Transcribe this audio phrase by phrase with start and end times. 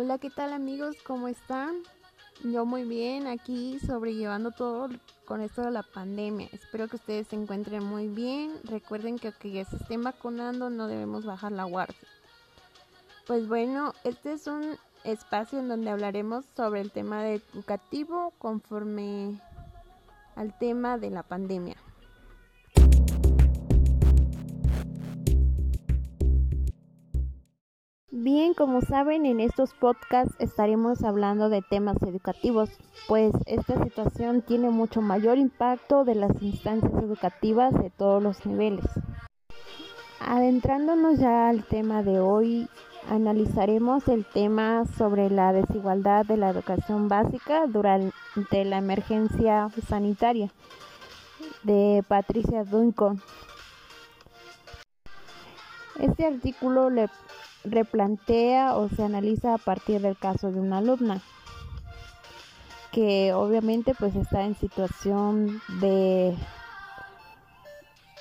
[0.00, 0.94] Hola, ¿qué tal amigos?
[1.04, 1.82] ¿Cómo están?
[2.44, 4.90] Yo muy bien, aquí sobrellevando todo
[5.24, 6.48] con esto de la pandemia.
[6.52, 8.52] Espero que ustedes se encuentren muy bien.
[8.62, 11.98] Recuerden que aunque ya se estén vacunando, no debemos bajar la guardia.
[13.26, 19.40] Pues bueno, este es un espacio en donde hablaremos sobre el tema educativo conforme
[20.36, 21.76] al tema de la pandemia.
[28.30, 32.68] Bien, como saben, en estos podcasts estaremos hablando de temas educativos,
[33.06, 38.84] pues esta situación tiene mucho mayor impacto de las instancias educativas de todos los niveles.
[40.20, 42.68] Adentrándonos ya al tema de hoy,
[43.08, 48.12] analizaremos el tema sobre la desigualdad de la educación básica durante
[48.66, 50.50] la emergencia sanitaria
[51.62, 53.22] de Patricia Duncan.
[55.98, 57.08] Este artículo le
[57.64, 61.20] replantea o se analiza a partir del caso de una alumna
[62.92, 66.34] que obviamente pues está en situación de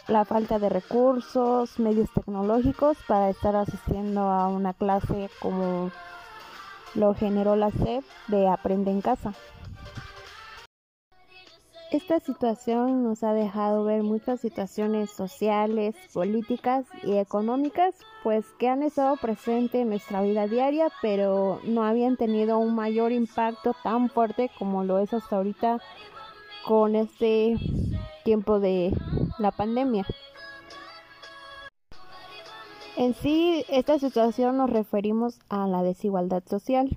[0.08, 5.92] la falta de recursos, medios tecnológicos para estar asistiendo a una clase como
[6.96, 9.34] lo generó la SEP de Aprende en casa.
[11.90, 18.84] Esta situación nos ha dejado ver muchas situaciones sociales, políticas y económicas, pues que han
[18.84, 24.52] estado presentes en nuestra vida diaria, pero no habían tenido un mayor impacto tan fuerte
[24.60, 25.80] como lo es hasta ahorita
[26.66, 27.56] con este
[28.26, 28.92] tiempo de
[29.40, 30.06] la pandemia.
[32.98, 36.90] En sí, esta situación nos referimos a la desigualdad social.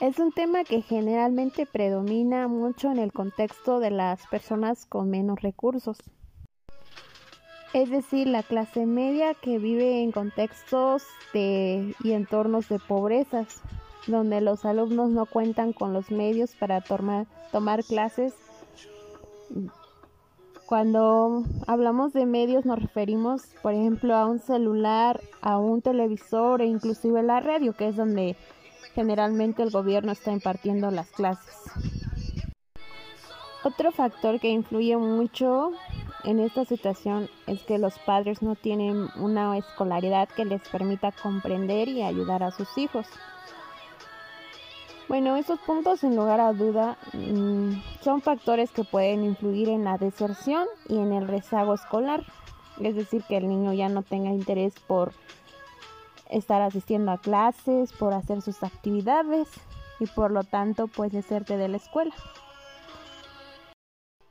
[0.00, 5.42] Es un tema que generalmente predomina mucho en el contexto de las personas con menos
[5.42, 5.98] recursos.
[7.74, 13.60] Es decir, la clase media que vive en contextos de, y entornos de pobrezas,
[14.06, 18.32] donde los alumnos no cuentan con los medios para tomar, tomar clases.
[20.64, 26.66] Cuando hablamos de medios nos referimos, por ejemplo, a un celular, a un televisor e
[26.66, 28.34] inclusive la radio, que es donde
[28.94, 31.56] generalmente el gobierno está impartiendo las clases.
[33.62, 35.72] Otro factor que influye mucho
[36.24, 41.88] en esta situación es que los padres no tienen una escolaridad que les permita comprender
[41.88, 43.06] y ayudar a sus hijos.
[45.08, 49.98] Bueno, estos puntos sin lugar a duda mm, son factores que pueden influir en la
[49.98, 52.24] deserción y en el rezago escolar,
[52.80, 55.12] es decir, que el niño ya no tenga interés por
[56.30, 59.48] estar asistiendo a clases, por hacer sus actividades
[59.98, 62.14] y por lo tanto pues deserte de la escuela.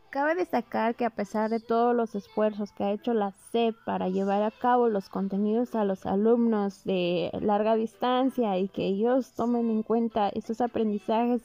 [0.09, 4.09] Cabe destacar que a pesar de todos los esfuerzos que ha hecho la SEP para
[4.09, 9.69] llevar a cabo los contenidos a los alumnos de larga distancia y que ellos tomen
[9.69, 11.43] en cuenta estos aprendizajes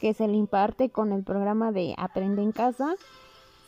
[0.00, 2.94] que se le imparte con el programa de Aprende en casa,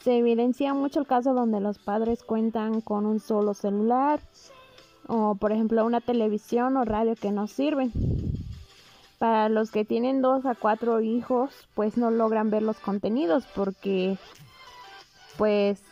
[0.02, 4.20] se evidencia mucho el caso donde los padres cuentan con un solo celular,
[5.10, 7.92] o por ejemplo una televisión o radio que no sirven.
[9.18, 14.16] Para los que tienen dos a cuatro hijos, pues no logran ver los contenidos porque
[15.36, 15.82] pues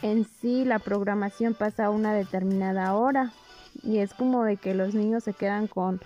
[0.00, 3.32] en sí la programación pasa a una determinada hora
[3.82, 6.00] y es como de que los niños se quedan con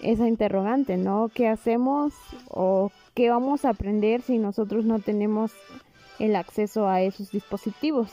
[0.00, 1.28] esa interrogante, ¿no?
[1.34, 2.14] ¿Qué hacemos
[2.48, 5.52] o qué vamos a aprender si nosotros no tenemos
[6.20, 8.10] el acceso a esos dispositivos?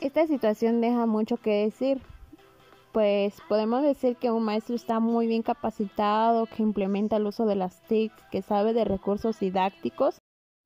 [0.00, 2.02] Esta situación deja mucho que decir,
[2.92, 7.54] pues podemos decir que un maestro está muy bien capacitado, que implementa el uso de
[7.54, 10.18] las TIC, que sabe de recursos didácticos.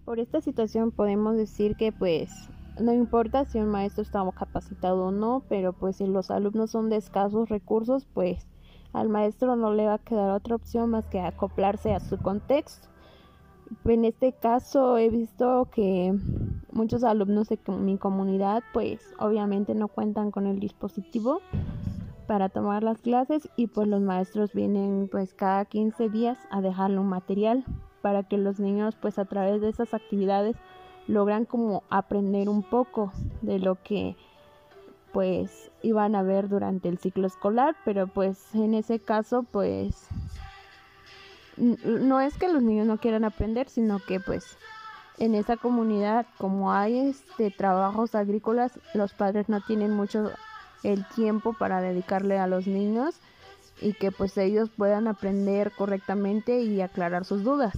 [0.04, 2.32] Por esta situación podemos decir que pues
[2.80, 6.90] no importa si un maestro está capacitado o no, pero pues si los alumnos son
[6.90, 8.48] de escasos recursos, pues
[8.92, 12.88] al maestro no le va a quedar otra opción más que acoplarse a su contexto.
[13.84, 16.18] En este caso he visto que
[16.72, 21.40] muchos alumnos de mi comunidad pues obviamente no cuentan con el dispositivo
[22.26, 26.98] para tomar las clases y pues los maestros vienen pues cada 15 días a dejarle
[26.98, 27.64] un material
[28.02, 30.56] para que los niños pues a través de esas actividades
[31.06, 33.12] logran como aprender un poco
[33.42, 34.16] de lo que
[35.12, 40.06] pues iban a ver durante el ciclo escolar pero pues en ese caso pues
[41.56, 44.56] no es que los niños no quieran aprender sino que pues
[45.20, 50.32] en esa comunidad, como hay este, trabajos agrícolas, los padres no tienen mucho
[50.82, 53.14] el tiempo para dedicarle a los niños
[53.80, 57.74] y que pues ellos puedan aprender correctamente y aclarar sus dudas.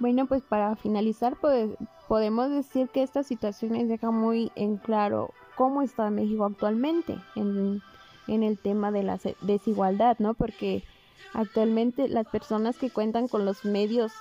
[0.00, 1.70] Bueno, pues para finalizar pues,
[2.08, 7.80] podemos decir que esta situación deja muy en claro cómo está México actualmente en
[8.26, 10.34] en el tema de la desigualdad, ¿no?
[10.34, 10.82] Porque
[11.32, 14.12] actualmente las personas que cuentan con los medios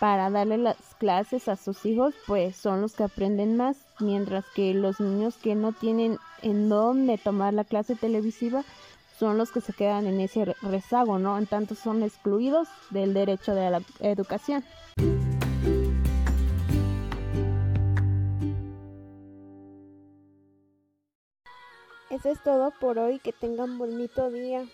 [0.00, 4.72] para darle las clases a sus hijos, pues son los que aprenden más, mientras que
[4.72, 8.64] los niños que no tienen en dónde tomar la clase televisiva
[9.18, 11.36] son los que se quedan en ese rezago, ¿no?
[11.36, 14.64] En tanto son excluidos del derecho de la educación.
[22.08, 24.64] Eso es todo por hoy, que tengan bonito día.